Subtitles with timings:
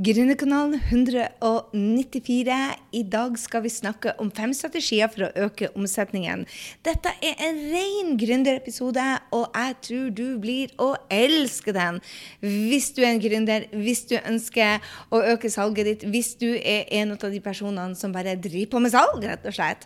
[0.00, 2.54] Gründerkanalen 194.
[2.92, 6.46] I dag skal vi snakke om fem strategier for å øke omsetningen.
[6.80, 9.04] Dette er en ren gründerepisode,
[9.36, 12.00] og jeg tror du blir å elske den.
[12.40, 14.80] Hvis du er en gründer, hvis du ønsker
[15.12, 18.82] å øke salget ditt, hvis du er en av de personene som bare driver på
[18.86, 19.84] med salg, rett og slett.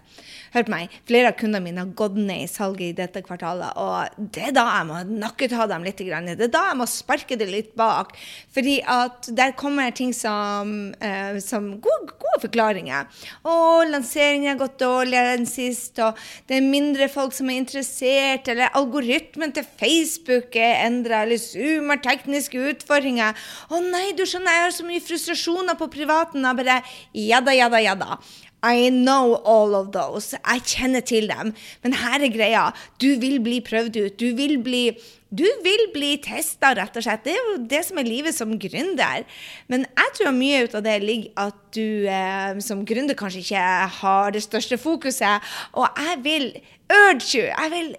[0.54, 3.75] Hør på meg, flere av kundene mine har gått ned i salget i dette kvartalet,
[3.75, 5.98] og det er da jeg må nakketa dem litt.
[5.98, 8.14] Det er da jeg må sparke det litt bak,
[8.54, 13.08] fordi at der kommer ting som, eh, som gode, gode, forklaringer.
[13.48, 18.48] Og lanseringen har gått dårligere enn sist, og det er mindre folk som er interessert,
[18.52, 23.36] eller algoritmen til Facebook er endra, eller Zoom har tekniske utfordringer.
[23.71, 26.44] Å nei, du skjønner, jeg har så mye frustrasjoner på privaten.
[26.44, 26.82] Og bare
[27.16, 28.21] ja da, ja da, ja da.
[28.63, 30.35] I know all of those.
[30.35, 31.52] Jeg kjenner til dem.
[31.85, 32.64] Men her er greia.
[32.98, 34.16] Du vil bli prøvd ut.
[34.19, 34.88] Du vil bli
[35.36, 37.25] du vil bli testa, rett og slett.
[37.27, 39.25] Det er jo det som er livet som gründer.
[39.72, 43.67] Men jeg tror mye ut av det ligger at du eh, som gründer kanskje ikke
[43.98, 45.44] har det største fokuset.
[45.77, 46.48] Og jeg vil
[46.86, 47.91] urge you, jeg vil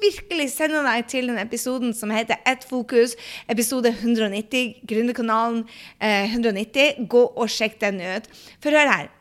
[0.00, 3.16] virkelig sende deg til den episoden som heter Ett fokus,
[3.50, 5.64] episode 190, Gründerkanalen
[6.00, 7.06] eh, 190.
[7.10, 8.30] Gå og sjekk den ut.
[8.62, 9.12] For hør her.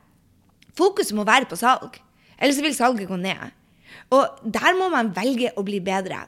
[0.76, 2.02] Fokuset må være på salg,
[2.36, 3.54] ellers vil salget gå ned.
[4.16, 6.24] Og der må man velge å bli bedre.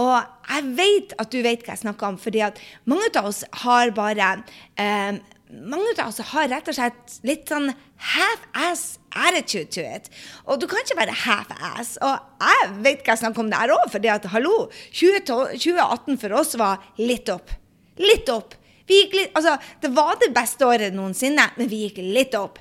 [0.00, 0.14] Og
[0.50, 3.92] jeg vet at du vet hva jeg snakker om, fordi at mange av oss har
[3.96, 4.32] bare
[4.80, 7.70] eh, mange av oss har rett og slett litt sånn
[8.14, 10.08] half-ass attitude to it.
[10.46, 11.96] Og du kan ikke være half-ass.
[12.06, 16.56] Og jeg vet hva jeg snakker om der òg, fordi at hallo, 2018 for oss
[16.60, 17.52] var litt opp.
[18.00, 18.56] Litt opp.
[18.90, 22.58] Litt, altså, det var det beste året noensinne, men vi gikk litt opp.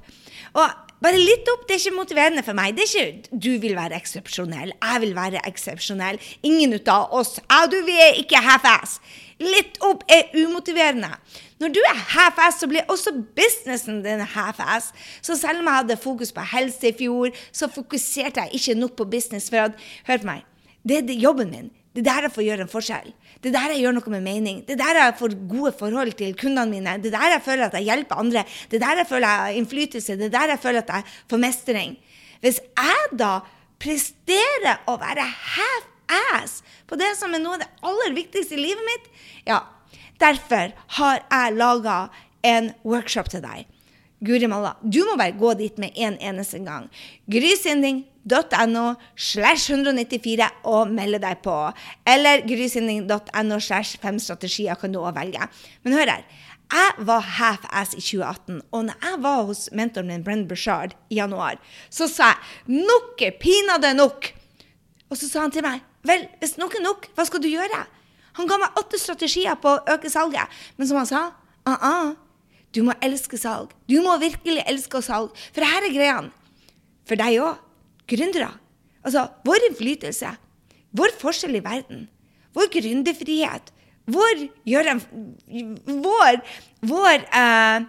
[0.57, 2.75] Og bare litt opp, det er ikke motiverende for meg.
[2.75, 6.19] Det er ikke du vil være eksepsjonell, jeg vil være eksepsjonell.
[6.43, 7.37] Ingen av oss.
[7.39, 8.99] Jeg og du, vi er ikke half-ass.
[9.39, 11.13] Litt opp er umotiverende.
[11.59, 14.91] Når du er half-ass, så blir også businessen din half-ass.
[15.21, 18.97] Så selv om jeg hadde fokus på helse i fjor, så fokuserte jeg ikke nok
[18.99, 19.47] på business.
[19.51, 20.43] For at, hør på meg,
[20.87, 21.71] det er jobben min.
[21.95, 23.13] Det er der jeg får gjøre en forskjell.
[23.39, 24.57] Det er der jeg gjør noe med mening.
[24.67, 26.97] Det er der jeg får gode forhold til kundene mine.
[26.99, 28.43] Det er der jeg føler at jeg hjelper andre.
[28.67, 30.17] Det er der jeg føler jeg har innflytelse.
[30.19, 31.95] Det er der jeg føler at jeg får mestring.
[32.43, 33.31] Hvis jeg da
[33.79, 35.23] presterer å være
[35.55, 39.09] half-ass på det som er noe av det aller viktigste i livet mitt,
[39.47, 39.61] ja,
[40.19, 41.99] derfor har jeg laga
[42.43, 43.67] en workshop til deg.
[44.19, 46.89] Guri malla, du må bare gå dit med en eneste gang.
[48.29, 51.55] Grysynding.no slash 194 og melde deg på.
[52.07, 55.49] Eller grysynding.no slash fem strategier kan du òg velge.
[55.83, 56.23] Men hør her.
[56.69, 61.15] Jeg var half-ass i 2018, og når jeg var hos mentoren min, Brenn Bushard, i
[61.17, 61.57] januar,
[61.89, 62.27] så sa
[62.67, 64.27] jeg nok er pinadø nok.
[65.09, 67.79] Og så sa han til meg vel, hvis nok er nok, hva skal du gjøre?
[68.37, 70.45] Han ga meg åtte strategier på å øke salget,
[70.77, 71.31] men som han sa,
[71.65, 72.13] -uh,
[72.75, 73.73] du må elske salg.
[73.89, 75.33] Du må virkelig elske salg.
[75.53, 76.31] For her er greiene.
[77.07, 77.57] For deg òg.
[78.09, 78.51] Gründere.
[79.05, 80.33] Altså, vår innflytelse,
[80.97, 82.07] vår forskjell i verden,
[82.57, 83.71] vår gründerfrihet,
[84.09, 85.01] vår gjør en
[85.85, 86.39] Vår,
[86.89, 87.87] vår eh,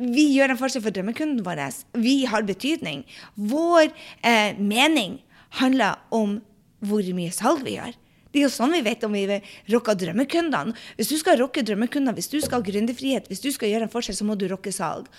[0.00, 1.60] Vi gjør en forskjell for drømmekunden vår.
[2.00, 3.02] Vi har betydning.
[3.36, 3.90] Vår
[4.24, 5.18] eh, mening
[5.60, 6.38] handler om
[6.80, 7.92] hvor mye salg vi gjør.
[8.30, 9.40] Det er jo sånn vi vet om vi
[9.72, 10.72] rocker drømmekundene.
[10.96, 13.92] Hvis du skal rocke drømmekunder, hvis du skal ha gründerfrihet, hvis du skal gjøre en
[13.92, 15.10] forskjell, så må du rocke salg.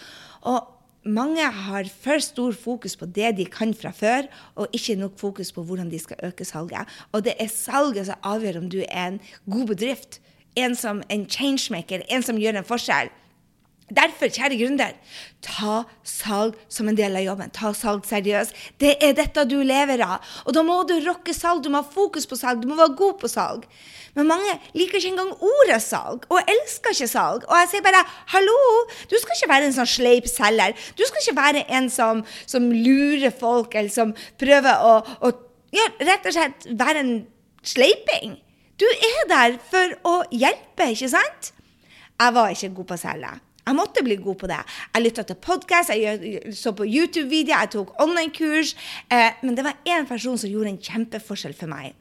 [0.47, 5.17] Og mange har for stor fokus på det de kan fra før, og ikke nok
[5.19, 6.87] fokus på hvordan de skal øke salget.
[7.11, 9.19] Og det er salget som avgjør om du er en
[9.49, 10.21] god bedrift,
[10.55, 13.09] en som en changemaker, en som gjør en forskjell.
[13.91, 14.93] Derfor, kjære gründer,
[15.43, 17.51] ta salg som en del av jobben.
[17.51, 18.55] Ta salg seriøst.
[18.79, 20.21] Det er dette du lever av.
[20.45, 21.63] Og da må du rocke salg.
[21.65, 22.61] Du må ha fokus på salg.
[22.63, 23.67] Du må være god på salg.
[24.15, 27.45] Men mange liker ikke engang ordet salg, og elsker ikke salg.
[27.47, 28.01] Og jeg sier bare
[28.33, 28.57] hallo,
[29.07, 30.75] du skal ikke være en sånn sleip selger.
[30.99, 35.31] Du skal ikke være en som, som lurer folk, eller som prøver å, å
[35.75, 37.13] ja, rett og slett være en
[37.63, 38.35] sleiping.
[38.81, 41.53] Du er der for å hjelpe, ikke sant?
[42.21, 43.31] Jeg var ikke god på å selge.
[43.61, 44.59] Jeg måtte bli god på det.
[44.95, 48.73] Jeg lytta til podkast, jeg så på YouTube-videoer, jeg tok online-kurs.
[49.13, 51.93] Eh, men det var én person som gjorde en kjempeforskjell for meg.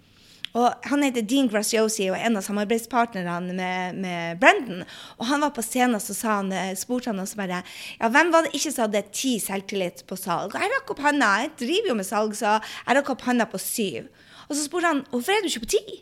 [0.58, 4.82] Og Han heter Dean Graciosi og er en av samarbeidspartnerne med, med Brendan.
[5.20, 8.54] Og han var på scenen så eh, spurte han oss bare ja, hvem var det
[8.56, 10.56] ikke som hadde ti selvtillit på salg.
[10.56, 11.36] Jeg rakk opp handa.
[11.44, 14.08] Jeg driver jo med salg, så jeg rakk opp handa på syv.
[14.48, 16.00] Og så spurte han hvorfor er du ikke på ti?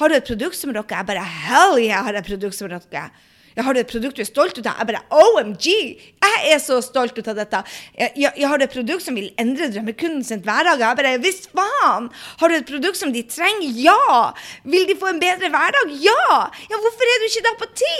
[0.00, 1.02] Har du et produkt som rocker?
[1.02, 3.12] Jeg bare hell yeah, har jeg et produkt som rocker.
[3.56, 4.80] Jeg har et produkt du er stolt ut av?
[4.80, 5.68] Jeg bare OMG!
[6.22, 7.62] Jeg er så stolt ut av dette.
[7.98, 10.80] Jeg, jeg, jeg har et produkt som vil endre drømmekunden sin hverdag?
[10.80, 12.10] Jeg bare Visst faen!
[12.40, 13.70] Har du et produkt som de trenger?
[13.84, 14.32] Ja!
[14.64, 15.96] Vil de få en bedre hverdag?
[16.02, 16.28] Ja!
[16.72, 17.96] Ja, hvorfor er du ikke da på ti?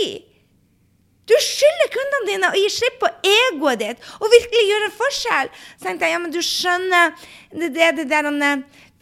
[1.31, 5.51] Du skylder kundene dine å gi slipp på egoet ditt og virkelig gjøre en forskjell.
[5.77, 7.13] Så tenkte jeg ja, men du skjønner
[7.53, 8.27] det, det, det der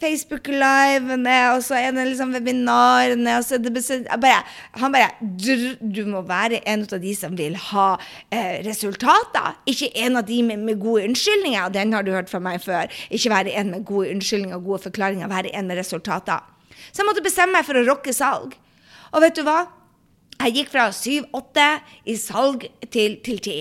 [0.01, 3.73] han, Facebook-livene, og så er det liksom webinarene og så er det
[4.21, 4.43] bare,
[4.81, 7.89] Han bare du, må være en av de som vil ha
[8.33, 11.69] eh, resultater, ikke en av de med, med, gode unnskyldninger.
[11.69, 12.89] Den har du hørt fra meg før.
[13.11, 16.41] Ikke være en med gode unnskyldninger og gode forklaringer, være en med resultater.
[16.93, 18.57] Så jeg måtte bestemme meg for å rocke salg.
[19.13, 19.67] Og vet du hva?
[20.41, 21.65] Jeg gikk fra 7-8
[22.09, 23.57] i salg til, til 10.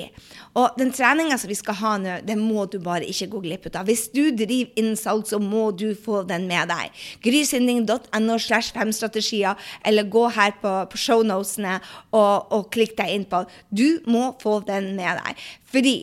[0.57, 3.68] Og den treninga som vi skal ha nå, den må du bare ikke gå glipp
[3.69, 3.86] av.
[3.90, 7.01] Hvis du driver innen salg, så må du få den med deg.
[7.25, 11.78] Grysynding.no slash femstrategier, eller gå her på, på shownotene
[12.12, 13.44] og, og klikk deg inn på.
[13.69, 15.44] Du må få den med deg.
[15.69, 15.98] Fordi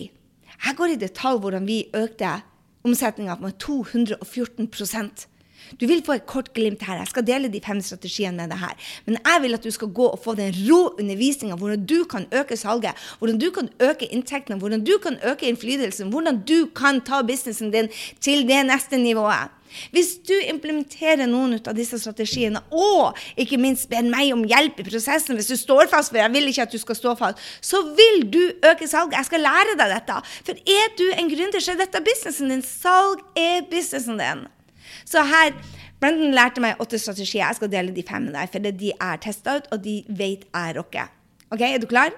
[0.57, 2.39] jeg går i detalj hvordan vi økte
[2.87, 4.71] omsetninga med 214
[5.81, 7.01] du vil få et kort glimt her.
[7.03, 8.93] Jeg skal dele de fem strategiene med deg her.
[9.07, 12.27] Men jeg vil at du skal gå og få den rå undervisninga, hvordan du kan
[12.33, 17.01] øke salget, hvordan du kan øke inntektene, hvordan du kan øke innflytelsen, hvordan du kan
[17.01, 19.53] ta businessen din til det neste nivået.
[19.91, 24.89] Hvis du implementerer noen av disse strategiene, og ikke minst ber meg om hjelp i
[24.89, 27.83] prosessen hvis du står fast, for jeg vil ikke at du skal stå fast, så
[27.99, 29.19] vil du øke salget.
[29.19, 30.21] Jeg skal lære deg dette.
[30.47, 32.65] For er du en gründer, så er dette businessen din.
[32.67, 34.47] Salg er businessen din.
[35.07, 35.55] Så her
[36.01, 37.47] Brendan lærte meg åtte strategier.
[37.47, 40.45] Jeg skal dele de fem med deg, for de er testa ut, og de vet
[40.45, 41.13] jeg rocker.
[41.51, 42.13] Ok, Er du klar?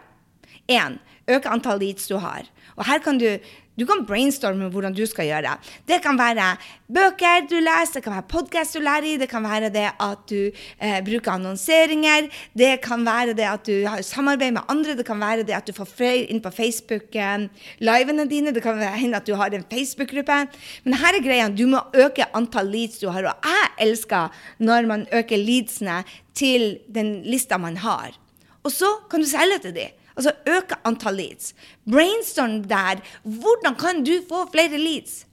[0.69, 0.99] 1.
[1.29, 2.49] Øke antall leads du har.
[2.77, 3.29] Og her kan du
[3.79, 5.55] du kan brainstorme hvordan du skal gjøre
[5.87, 6.01] det.
[6.03, 6.57] Kan være
[6.91, 10.25] bøker du leser, det kan være podkast du lærer i, det kan være det at
[10.31, 12.29] du eh, bruker annonseringer,
[12.59, 15.69] det kan være det at du har samarbeid med andre, det kan være det at
[15.69, 19.67] du får flere inn på Facebook-livene eh, dine, det kan hende at du har en
[19.71, 20.41] Facebook-gruppe.
[20.85, 23.29] Men her er greia, du må øke antall leads du har.
[23.31, 26.03] Og jeg elsker når man øker leadsene
[26.35, 28.17] til den lista man har.
[28.65, 29.95] Og så kan du selge til dem.
[30.19, 31.55] Altså øke antall leads.
[31.87, 33.03] Brainstorm der.
[33.23, 35.25] Hvordan kan du få flere leads?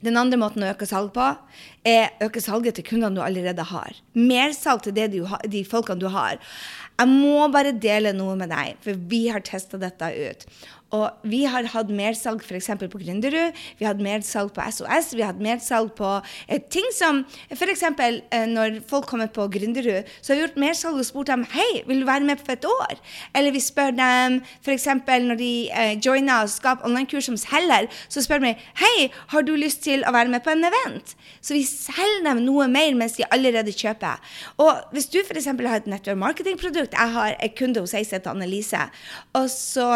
[0.00, 1.26] Den andre måten å øke salg på,
[1.84, 3.98] er øke salget til kundene du allerede har.
[4.16, 6.40] Mersalg til de, de folkene du har.
[7.00, 10.44] Jeg må bare dele noe med deg, for vi har testa dette ut.
[10.96, 12.72] Og vi har hatt mersalg f.eks.
[12.80, 16.08] på Gründerud, vi har hatt mersalg på SOS, vi har hatt mersalg på
[16.48, 17.22] eh, ting som
[17.54, 17.84] f.eks.
[17.86, 21.68] Eh, når folk kommer på Gründerud, så har vi gjort mersalg og spurt dem hei,
[21.86, 22.98] vil du være med på et år?
[23.38, 24.88] Eller vi spør dem f.eks.
[25.28, 28.96] når de eh, joiner og skaper online-kurs som selger, så spør vi hei,
[29.30, 31.14] har du lyst til å være med på en event?
[31.38, 34.18] Så vi selger dem noe mer mens de allerede kjøper.
[34.58, 35.52] Og hvis du f.eks.
[35.54, 38.82] har et network marketing-produkt, jeg har en kunde hos ei som Annelise,
[39.38, 39.88] og så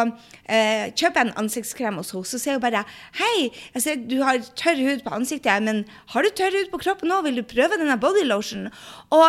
[0.49, 2.85] eh, kjøper jeg en ansiktskrem hos henne, så sier hun bare
[3.19, 6.83] Hei, jeg ser du har tørr hud på ansiktet, men har du tørr hud på
[6.87, 7.23] kroppen nå?
[7.27, 8.71] Vil du prøve denne bodylotion?
[9.15, 9.27] Og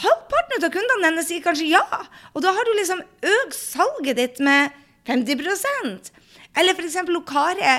[0.00, 1.84] halvparten av kundene hennes sier kanskje ja.
[2.34, 3.02] Og da har du liksom
[3.38, 4.74] økt salget ditt med
[5.08, 6.14] 50
[6.58, 6.96] eller f.eks.
[7.26, 7.70] Kari.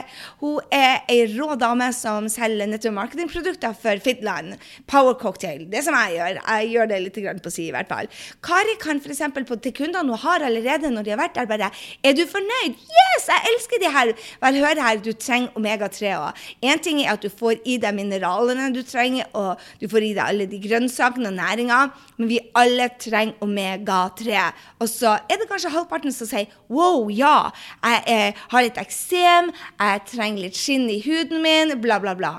[0.42, 4.56] Hun er ei rå dame som selger nettopp marketingprodukter for Fitland.
[4.92, 5.66] Power cocktail.
[5.72, 6.42] Det som jeg gjør.
[6.42, 8.10] Jeg gjør det litt på si, i hvert fall.
[8.45, 9.24] Kari kan f.eks.
[9.63, 11.72] til kundene hun har allerede når de har vært der, bare
[12.04, 12.75] Er du fornøyd?
[12.75, 13.27] Yes!
[13.30, 14.13] Jeg elsker de her.
[14.44, 16.44] Vel, hør her, du trenger omega-3 òg.
[16.66, 20.13] Én ting er at du får i deg mineralene du trenger, og du får i
[20.18, 21.80] deg alle de grønnsakene og næringa,
[22.19, 24.44] men vi alle trenger omega-3.
[24.83, 27.50] Og så er det kanskje halvparten som sier wow, ja,
[27.83, 32.36] jeg er, har litt eksem, jeg trenger litt skinn i huden min, bla, bla, bla.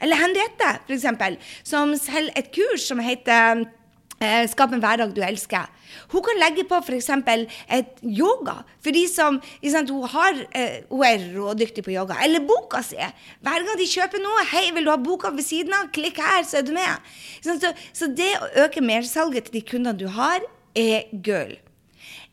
[0.00, 3.66] Eller Henriette, f.eks., som selger et kurs som heter
[4.20, 5.68] eh, Skap en hverdag du elsker.
[6.12, 7.10] Hun kan legge på f.eks.
[7.68, 12.16] et yoga for de som sant, hun, har, eh, hun, er rådyktig på yoga.
[12.24, 12.96] Eller boka si.
[13.44, 15.90] Hver gang de kjøper noe, hei, vil du ha boka ved siden av?
[15.94, 17.12] Klikk her, så er du med.
[17.44, 17.58] Så,
[17.92, 20.44] så det å øke mersalget til de kundene du har,
[20.78, 21.58] er gull.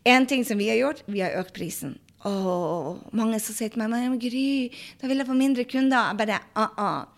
[0.08, 1.98] En ting som vi har gjort, vi har økt prisen.
[2.26, 6.10] Oh, mange som sier til meg men Gry, da vil jeg få mindre kunder.
[6.10, 7.18] Jeg bare ah, ah.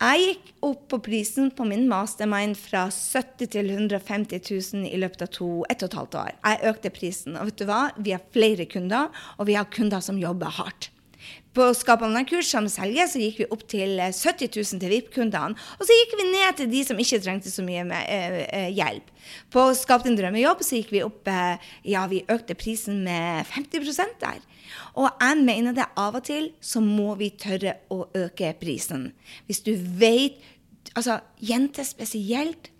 [0.00, 4.40] Jeg gikk opp på prisen på min mastermind fra 70 til 150
[4.72, 6.30] 000 i løpet av to, ett og et halvt år.
[6.38, 7.36] Jeg økte prisen.
[7.36, 7.82] Og vet du hva?
[8.00, 10.88] Vi har flere kunder, og vi har kunder som jobber hardt.
[11.56, 15.56] På Skap online-kurs som selger så gikk vi opp til 70 eh, 000 til VIP-kundene.
[15.78, 19.10] Og så gikk vi ned til de som ikke trengte så mye med, eh, hjelp.
[19.50, 24.14] På Skap din drømmejobb så gikk vi opp eh, Ja, vi økte prisen med 50
[24.22, 24.38] der.
[24.94, 29.12] Og jeg mener det av og til så må vi tørre å øke prisen.
[29.46, 30.40] Hvis du vet
[30.96, 32.70] Altså, jenter spesielt.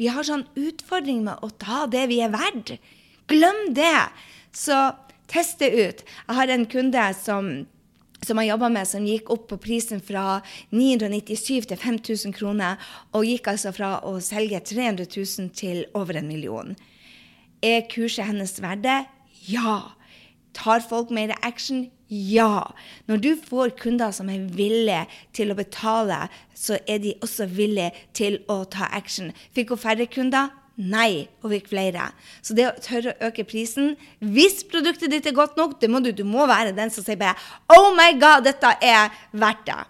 [0.00, 2.78] Vi har sånn utfordring med å ta det vi er verdt.
[3.30, 4.08] Glem det!
[4.50, 4.74] Så
[5.30, 6.00] test det ut.
[6.02, 7.50] Jeg har en kunde som
[8.26, 10.40] som jeg jobba med, som gikk opp på prisen fra
[10.74, 12.80] 997 til 5000 kroner,
[13.16, 16.74] og gikk altså fra å selge 300 000 til over en million.
[17.64, 19.00] Er kurset hennes verdt det?
[19.48, 19.96] Ja.
[20.56, 21.88] Tar folk mer action?
[22.10, 22.72] Ja.
[23.06, 25.04] Når du får kunder som er villige
[25.36, 26.24] til å betale,
[26.54, 29.30] så er de også villige til å ta action.
[29.54, 30.50] Fikk hun færre kunder?
[30.80, 32.06] Nei, og fikk flere.
[32.40, 33.92] Så det å tørre å øke prisen
[34.24, 37.20] Hvis produktet ditt er godt nok, det må du, du må være den som sier
[37.20, 37.36] bare
[37.68, 39.80] Oh my God, dette er verdt det.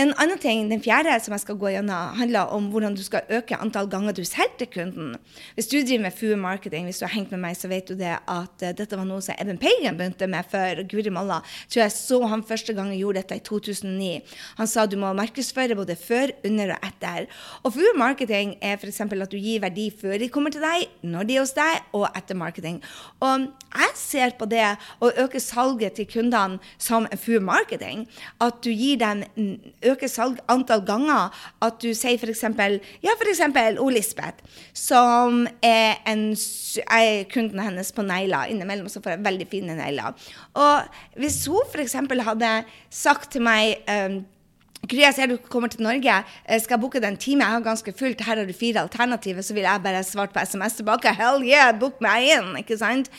[0.00, 3.26] En annen ting, Den fjerde som jeg skal gå gjennom, handler om hvordan du skal
[3.36, 5.16] øke antall ganger du selger til kunden.
[5.54, 7.92] Hvis du driver med food marketing, hvis du har hengt med meg, så vet du
[7.98, 11.42] det at uh, dette var noe som Eben Pagan begynte med før Guri Malla.
[11.68, 14.22] Tror jeg så han første gang gjorde dette i 2009.
[14.62, 17.28] Han sa du må markedsføre både før, under og etter.
[17.64, 19.02] Og food marketing er f.eks.
[19.04, 22.08] at du gir verdi før de kommer til deg, når de er hos deg, og
[22.14, 22.80] etter marketing.
[23.20, 24.64] Og jeg ser på det
[25.04, 28.06] å øke salget til kundene som food marketing.
[28.40, 29.26] At du gir dem
[29.92, 31.34] øke salg antall ganger.
[31.62, 32.44] At du sier f.eks.
[33.04, 33.42] Ja, f.eks.
[33.90, 34.44] Lisbeth,
[34.76, 36.26] som er, en,
[36.86, 38.50] er kunden hennes på negler.
[38.52, 40.16] Innimellom så får jeg veldig fine negler.
[40.54, 41.98] Og hvis hun f.eks.
[42.26, 42.52] hadde
[42.90, 44.22] sagt til meg um,
[44.88, 46.14] Gry, jeg ser du kommer til Norge.
[46.58, 47.44] skal Jeg booke deg en time.
[47.44, 48.22] Jeg har ganske fullt.
[48.24, 49.42] Her har du fire alternativer.
[49.44, 51.12] Så vil jeg bare svart på SMS tilbake.
[51.14, 52.48] Hell yeah, book meg inn!
[52.56, 53.10] ikke sant?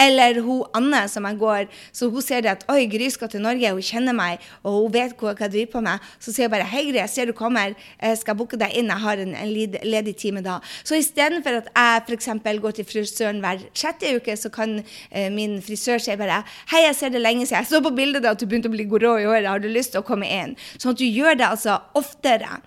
[0.00, 3.44] Eller hun Anne som jeg går Så hun ser det at oi, Gry skal til
[3.44, 3.68] Norge.
[3.68, 6.06] Hun kjenner meg, og hun vet hva jeg driver på med.
[6.18, 7.76] Så sier hun bare hei, Gry, jeg ser du kommer.
[8.00, 8.88] Jeg skal booke deg inn.
[8.88, 9.52] Jeg har en, en
[9.92, 10.56] ledig time da.
[10.82, 12.30] Så istedenfor at jeg f.eks.
[12.64, 16.40] går til frisøren hver sjette uke, så kan eh, min frisør si bare
[16.72, 17.60] hei, jeg ser det lenge siden.
[17.60, 19.52] Jeg så på bildet da at du begynte å bli grå i håret.
[19.52, 20.56] Har du lyst til å komme inn?
[20.80, 22.60] Sånn at du gjør det altså oftere.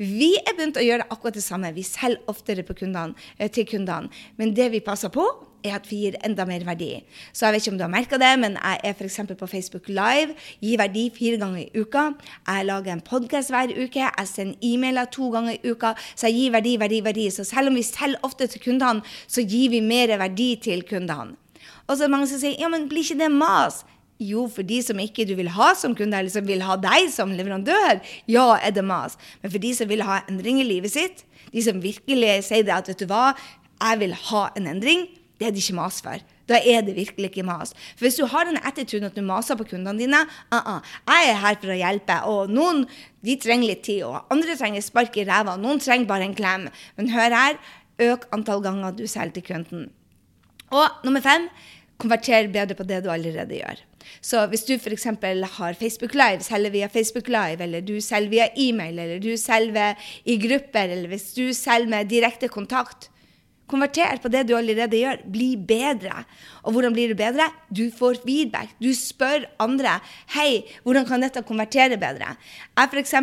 [0.00, 1.70] Vi er begynt å gjøre akkurat det samme.
[1.76, 4.10] Vi selger oftere kundene, eh, til kundene.
[4.36, 5.26] Men det vi passer på,
[5.64, 7.04] er at vi gir enda mer verdi.
[7.32, 9.20] Så jeg vet ikke om du har merka det, men jeg er f.eks.
[9.38, 10.34] på Facebook Live.
[10.60, 12.14] Gir verdi fire ganger i uka.
[12.46, 14.00] Jeg lager en podkast hver uke.
[14.00, 15.94] Jeg sender e-mailer to ganger i uka.
[16.16, 17.30] Så jeg gir verdi, verdi, verdi.
[17.30, 21.36] Så selv om vi selger ofte til kundene, så gir vi mer verdi til kundene.
[21.86, 23.84] Og så er det mange som sier ja, men blir ikke det mas?
[24.22, 27.08] Jo, for de som ikke du vil ha som kunde, eller som vil ha deg
[27.12, 29.18] som leverandør, ja, er det mas.
[29.42, 32.76] Men for de som vil ha endring i livet sitt, de som virkelig sier det
[32.76, 33.32] at vet du hva,
[33.82, 35.08] jeg vil ha en endring,
[35.40, 36.22] det er det ikke mas for.
[36.50, 37.72] Da er det virkelig ikke mas.
[37.96, 40.20] For hvis du har den attituden at du maser på kundene dine
[40.52, 42.86] uh -uh, Jeg er her for å hjelpe, og noen
[43.24, 46.68] de trenger litt tid, og andre trenger spark i ræva, noen trenger bare en klem.
[46.96, 47.58] Men hør her,
[47.98, 49.90] øk antall ganger du selger til kunden.
[50.70, 51.48] Og nummer fem,
[51.98, 53.82] konverter bedre på det du allerede gjør.
[54.20, 55.04] Så hvis du f.eks.
[55.04, 59.94] har Facebook Live, selger via Facebook Live, eller du selger via e-mail, eller du selger
[60.24, 63.11] i grupper, eller hvis du selger med direkte kontakt,
[63.72, 65.22] Konverter på det du allerede gjør.
[65.32, 66.26] Bli bedre.
[66.62, 67.48] Og hvordan blir du bedre?
[67.72, 68.74] Du får feedback.
[68.82, 69.98] Du spør andre.
[70.34, 72.36] 'Hei, hvordan kan dette konvertere bedre?'
[72.76, 73.14] Jeg f.eks.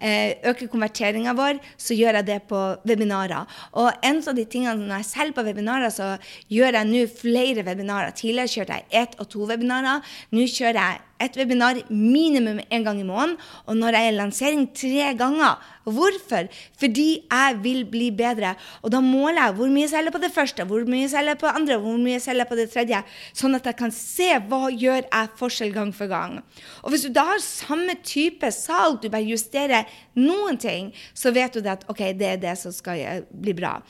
[0.00, 3.46] Eh, øker konverteringa vår, så gjør jeg det på webinarer.
[3.72, 6.16] Og en av de tingene når jeg selger på webinarer, så
[6.48, 8.10] gjør jeg nå flere webinarer.
[8.16, 10.02] Tidligere kjørte jeg ett og to webinarer.
[10.32, 13.36] Nå kjører jeg et webinar minimum én gang i måneden.
[13.66, 15.60] Og når jeg er lansering tre ganger.
[15.82, 16.46] Hvorfor?
[16.78, 18.54] Fordi jeg vil bli bedre.
[18.82, 21.38] Og da måler jeg hvor mye jeg selger på det første, hvor mye jeg selger
[21.40, 23.00] på det andre, hvor mye jeg selger på det tredje.
[23.34, 26.38] Sånn at jeg kan se hva gjør jeg forskjell gang for gang.
[26.82, 31.58] Og hvis du da har samme type salg, du bare justerer noen ting, så vet
[31.58, 33.80] du at OK, det er det som skal bli bra.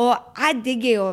[0.00, 1.12] Og jeg digger jo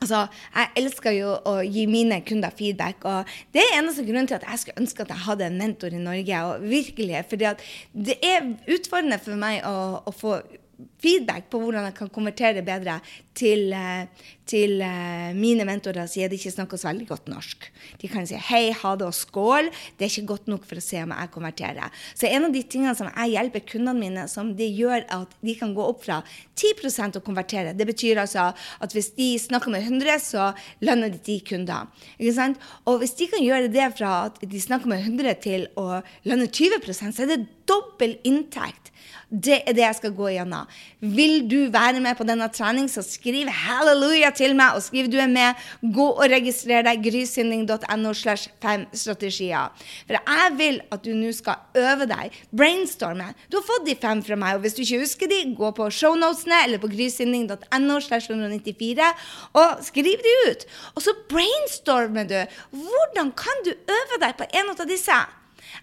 [0.00, 3.04] Altså, Jeg elsker jo å gi mine kunder feedback.
[3.04, 5.92] og Det er eneste grunnen til at jeg skulle ønske at jeg hadde en mentor
[5.92, 6.42] i Norge.
[6.44, 7.54] og virkelig, fordi
[7.92, 10.40] Det er utfordrende for meg å, å få
[11.00, 12.98] feedback på hvordan jeg kan konvertere bedre
[13.36, 14.06] til, eh,
[14.50, 17.68] til uh, mine mentorer, sier de ikke snakker så veldig godt norsk.
[18.02, 19.70] De kan si hei, ha det og skål.
[19.96, 22.02] Det er ikke godt nok for å se om jeg konverterer.
[22.18, 25.54] Så en av de tingene som jeg hjelper kundene mine, som det gjør at de
[25.60, 26.18] kan gå opp fra
[26.58, 30.50] 10% og konvertere, det betyr altså at hvis de snakker med 100, så
[30.82, 31.88] lønner de 10 kunder.
[32.18, 32.68] Ikke sant?
[32.90, 36.50] Og hvis de kan gjøre det fra at de snakker med 100 til å lønne
[36.50, 38.79] 20% så er det dobbel inntekt.
[39.30, 40.66] Det er det jeg skal gå gjennom.
[41.00, 44.74] Vil du være med på denne trening, så skriv halleluja til meg.
[44.74, 46.98] Og skriv du er med, gå og registrer deg.
[47.04, 49.70] grysynding.no slash fem strategier.
[50.08, 53.30] For jeg vil at du nå skal øve deg, brainstorme.
[53.50, 55.90] Du har fått de fem fra meg, og hvis du ikke husker de, gå på
[55.94, 59.10] shownotene eller på grysynding.no slash 194
[59.54, 60.66] og skriv de ut.
[60.96, 62.40] Og så brainstormer du.
[62.74, 65.20] Hvordan kan du øve deg på en av disse?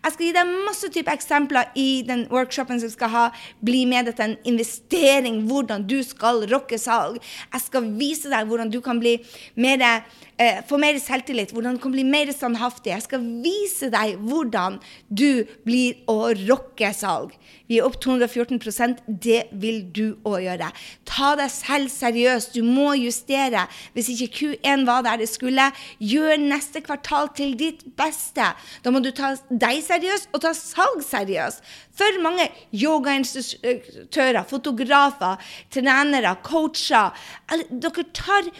[0.07, 3.23] Jeg skal gi deg masse type eksempler i den workshopen som skal ha.
[3.67, 7.17] Bli med deg til en investering, hvordan du skal rocke salg.
[7.51, 9.17] Jeg skal vise deg hvordan du kan bli
[9.59, 12.93] mer eh, få mer selvtillit, hvordan du kan bli mer standhaftig.
[12.93, 14.79] Jeg skal vise deg hvordan
[15.11, 17.35] du blir å rocke salg.
[17.67, 20.69] Vi er opp 214 Det vil du òg gjøre.
[21.07, 22.55] Ta deg selv seriøst.
[22.55, 23.65] Du må justere.
[23.93, 25.69] Hvis ikke Q1 var der det skulle,
[25.99, 28.53] gjør neste kvartal til ditt beste.
[28.83, 31.63] Da må du ta deg seriøst og ta salg seriøst.
[31.97, 35.41] For mange yogainstruktører, fotografer,
[35.73, 37.15] trenere, coacher
[37.47, 38.51] Dere tar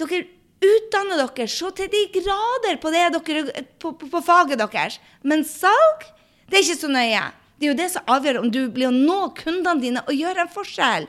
[0.00, 0.24] Dere
[0.60, 4.98] utdanner dere så til de grader på, det dere, på, på, på faget deres.
[5.24, 6.04] Men salg,
[6.48, 7.22] det er ikke så nøye.
[7.60, 10.46] Det er jo det som avgjør om du blir å nå kundene dine og gjøre
[10.46, 11.06] en forskjell.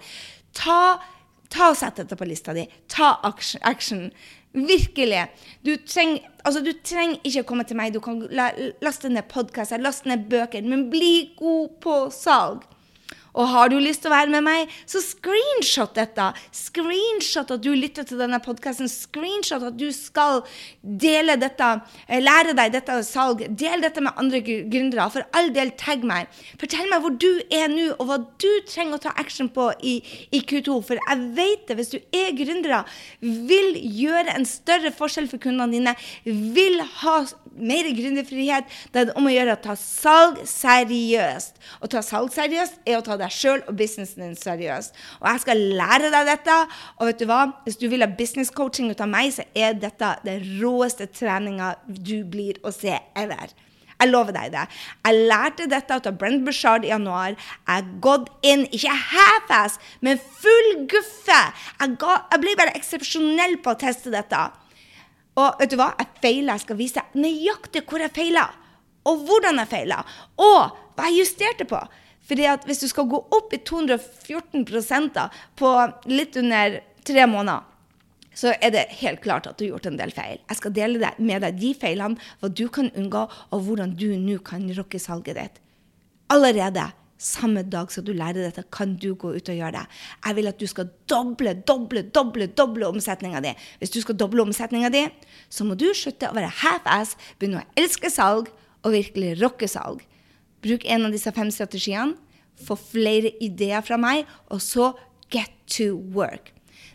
[0.57, 0.99] Ta,
[1.47, 2.65] ta og Sett dette på lista di.
[2.91, 4.09] Ta action.
[4.51, 5.21] Virkelig.
[5.63, 7.95] Du trenger, altså, du trenger ikke komme til meg.
[7.95, 8.19] Du kan
[8.83, 12.67] laste ned podkaster, laste ned bøker, men bli god på salg.
[13.37, 16.31] Og har du lyst til å være med meg, så screenshot dette.
[16.55, 18.89] Screenshot at du lytter til denne podkasten.
[18.91, 20.41] Screenshot at du skal
[20.81, 21.69] dele dette,
[22.07, 23.45] eh, lære deg dette salg.
[23.57, 25.09] Del dette med andre gründere.
[25.11, 26.27] For all del, tagg meg.
[26.59, 30.01] Fortell meg hvor du er nå, og hva du trenger å ta action på i,
[30.31, 30.81] i Q2.
[30.83, 32.83] For jeg vet det, hvis du er gründere,
[33.21, 35.95] vil gjøre en større forskjell for kundene dine,
[36.25, 37.21] vil ha
[37.51, 41.59] mer gründerfrihet, da er det om å gjøre å ta salg seriøst.
[41.83, 44.97] Å ta salg seriøst er å ta deg sjøl og businessen din seriøst.
[45.21, 46.59] Og jeg skal lære deg dette.
[46.99, 47.41] Og vet du hva?
[47.65, 51.75] Hvis du vil ha business coaching ut av meg, så er dette den råeste treninga
[51.87, 53.53] du blir å se ever.
[54.01, 54.63] Jeg lover deg det.
[55.05, 57.35] Jeg lærte dette av Brent Bushard i januar.
[57.69, 61.41] Jeg gått inn, ikke half-ass, men full guffe.
[61.77, 64.41] Jeg, ga, jeg ble bare eksepsjonell på å teste dette.
[65.37, 65.91] Og vet du hva?
[65.99, 66.57] Jeg feila.
[66.57, 68.47] Jeg skal vise nøyaktig hvor jeg feila.
[69.07, 70.01] Og hvordan jeg feila.
[70.41, 71.79] Og hva jeg justerte på.
[72.27, 75.19] Fordi at hvis du skal gå opp i 214%
[75.59, 75.73] på
[76.11, 77.67] litt under tre måneder,
[78.31, 80.39] så er det helt klart at du har gjort en del feil.
[80.47, 84.37] Jeg skal dele med deg de feilene, hva du kan unngå, og hvordan du nå
[84.47, 85.59] kan rocke salget ditt.
[86.31, 89.83] Allerede samme dag som du lærer dette, kan du gå ut og gjøre det.
[90.25, 93.51] Jeg vil at du skal doble, doble, doble doble omsetninga di.
[93.81, 95.03] Hvis du skal doble omsetninga di,
[95.49, 98.49] så må du slutte å være half-ass, begynne å elske salg
[98.81, 100.01] og virkelig rocke salg.
[100.61, 102.17] Bruk en av disse fem strategiene,
[102.61, 104.91] få flere ideer fra meg, og så
[105.33, 106.51] get to work.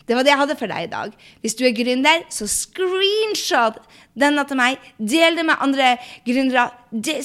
[0.06, 1.14] Det var det jeg hadde for deg i dag.
[1.42, 3.80] Hvis du er gründer, så screenshot
[4.14, 4.82] denne til meg.
[5.02, 6.68] Del det med andre gründere.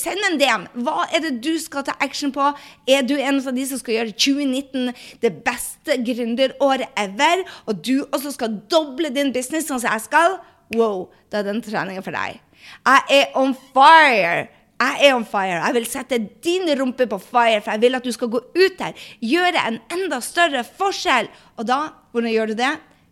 [0.02, 0.66] Send en DM.
[0.82, 2.48] Hva er det du skal ta action på?
[2.90, 4.90] Er du en av de som skal gjøre 2019
[5.22, 10.40] det beste gründeråret ever, og du også skal doble din business sånn som jeg skal?
[10.74, 12.42] Wow, da er den treningen for deg.
[12.82, 14.50] Jeg er on fire!
[14.82, 15.60] Jeg er on fire.
[15.62, 18.78] Jeg vil sette din rumpe på fire, for jeg vil at du skal gå ut
[18.80, 21.30] der, gjøre en enda større forskjell.
[21.62, 22.72] Og da, hvordan gjør du det?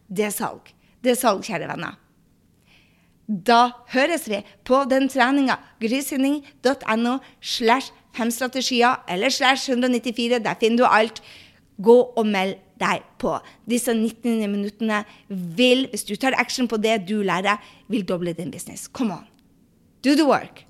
[0.10, 0.72] Det er salg.
[1.04, 2.00] Det er salg, kjære venner.
[3.30, 3.60] Da
[3.94, 10.40] høres vi på den treninga grysynding.no slash femstrategier eller slash 194.
[10.42, 11.22] Der finner du alt.
[11.80, 13.36] Gå og meld deg på.
[13.70, 18.52] Disse 19 minuttene vil, hvis du tar action på det du lærer, vil doble din
[18.52, 18.90] business.
[18.90, 19.30] Come on.
[20.04, 20.69] Do the work.